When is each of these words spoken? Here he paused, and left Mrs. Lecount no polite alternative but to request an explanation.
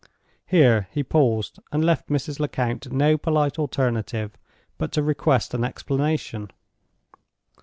Here 0.47 0.87
he 0.89 1.03
paused, 1.03 1.59
and 1.71 1.85
left 1.85 2.09
Mrs. 2.09 2.39
Lecount 2.39 2.91
no 2.91 3.19
polite 3.19 3.59
alternative 3.59 4.35
but 4.79 4.91
to 4.93 5.03
request 5.03 5.53
an 5.53 5.63
explanation. 5.63 6.49